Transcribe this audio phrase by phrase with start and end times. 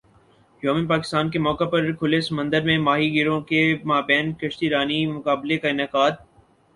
[0.63, 3.61] یوم پاکستان کے موقع پر کھلے سمندر میں ماہی گیروں کے
[3.85, 6.11] مابین کشتی رانی مقابلے کا انعقاد